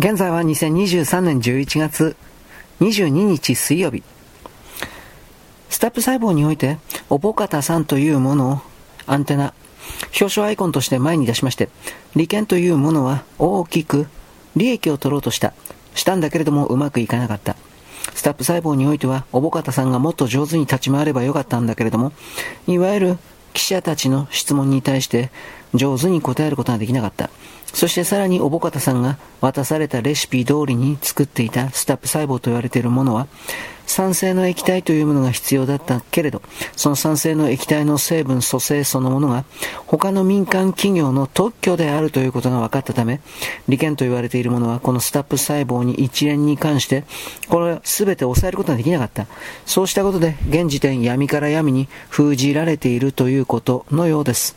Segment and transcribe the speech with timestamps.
[0.00, 2.16] 現在は2023年11月
[2.80, 4.02] 22日水曜日。
[5.68, 6.78] スタップ細胞において、
[7.10, 8.60] おぼかたさんというものを
[9.06, 9.52] アンテナ、
[10.18, 11.68] 表彰アイコンとして前に出しまして、
[12.16, 14.06] 利権というものは大きく
[14.56, 15.52] 利益を取ろうとした。
[15.94, 17.56] したんだけれどもうまくいかなかった。
[18.14, 22.14] スタップ細胞においては、おぼかたさんがもっと上手に立ち回ればよかったんだけれども、
[22.66, 23.18] いわゆる
[23.52, 25.30] 記者たちの質問に対して
[25.74, 27.30] 上手に答えることができなかった。
[27.72, 33.28] そしてさらにおぼかたさんが渡されたレシピ通りに作っていたスタップ細胞と言われているものは、
[33.86, 36.42] 酸性の液体というものが必要だったけれど、
[36.76, 39.44] その酸性の液体の成分組成そのものが
[39.86, 43.20] 他の民間企業の特許であるということが分かったため、
[43.68, 47.04] 利権と言われているものはこのスタップ細胞に一連に関して、
[47.48, 49.26] これを全て抑えることができなかった。
[49.66, 54.56] そうしたことで現時点闇から闇に封じられているということのようです。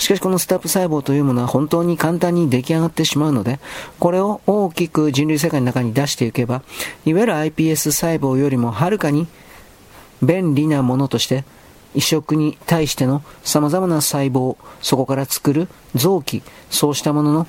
[0.00, 3.60] しかしこのスタップ細胞というものは本当に簡単に出来上がってしまうので、
[3.98, 6.62] これを大きく人類世界の中に出していけば、
[7.04, 9.28] いわゆる iPS 細胞よりもはるかに
[10.22, 11.44] 便利なものとして、
[11.94, 17.46] 移植に対しての様々な細胞、そこから作る臓器、そうしたものの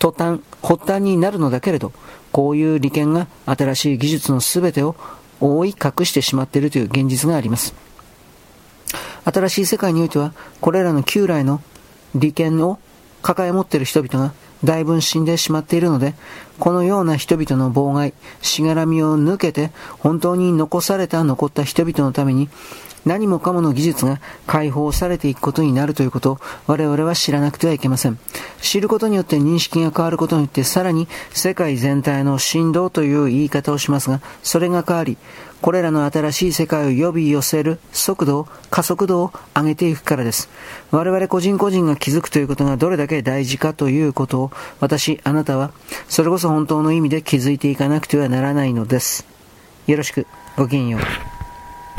[0.00, 1.92] 途端、発端になるのだけれど、
[2.32, 4.96] こういう利権が新しい技術の全てを
[5.40, 7.89] 覆い隠してしまっているという現実があります。
[9.32, 11.62] 新しい世界においては、これらの旧来の
[12.14, 12.78] 利権を
[13.22, 14.32] 抱え持っている人々が
[14.64, 16.14] だいぶ死んでしまっているので、
[16.58, 22.48] このような人々の妨害、しがらみを抜けて、本当に残された残った人々のために、
[23.04, 28.18] 何もかもの技術が解放されていくことになるということを我々は知らなくてはいけません。
[28.60, 35.16] 知ることによって認識が変わることによってさらに世界全体の振動という言い方をしますが、それが変わり、
[35.60, 40.48] これらの新しい世界を呼び寄せる速度を、加速度を上げていくからです。
[40.90, 45.72] 我々個人個人が気づくということがどれだけ大事かということを、私、あなたは、
[46.08, 49.26] それこそ本当の意味で気づいていかなくてはならないのです。
[49.86, 50.26] よろしく、
[50.56, 51.39] ごきげんよう。